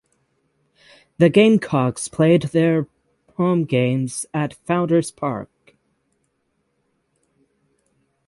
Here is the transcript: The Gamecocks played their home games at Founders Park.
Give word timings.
The 1.19 1.29
Gamecocks 1.29 2.07
played 2.07 2.41
their 2.45 2.87
home 3.37 3.65
games 3.65 4.25
at 4.33 4.55
Founders 4.65 5.11
Park. 5.11 5.75